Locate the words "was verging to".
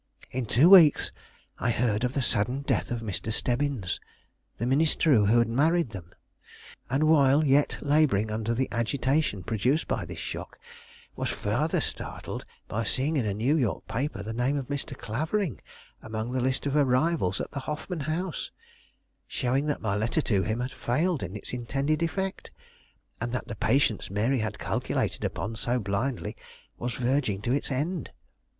26.79-27.51